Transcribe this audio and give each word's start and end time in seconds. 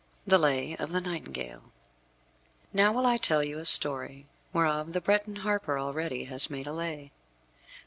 V 0.25 0.31
THE 0.31 0.39
LAY 0.39 0.75
OF 0.77 0.91
THE 0.91 0.99
NIGHTINGALE 0.99 1.61
Now 2.73 2.91
will 2.91 3.05
I 3.05 3.17
tell 3.17 3.43
you 3.43 3.59
a 3.59 3.65
story, 3.65 4.25
whereof 4.51 4.93
the 4.93 5.01
Breton 5.01 5.35
harper 5.35 5.77
already 5.77 6.23
has 6.23 6.49
made 6.49 6.65
a 6.65 6.73
Lay. 6.73 7.11